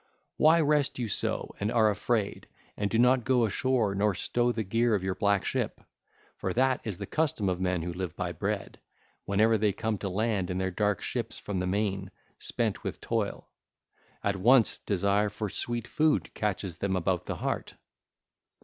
[0.37, 4.63] Why rest you so and are afraid, and do not go ashore nor stow the
[4.63, 5.79] gear of your black ship?
[6.37, 8.79] For that is the custom of men who live by bread,
[9.25, 12.09] whenever they come to land in their dark ships from the main,
[12.39, 13.51] spent with toil;
[14.23, 17.75] at once desire for sweet food catches them about the heart.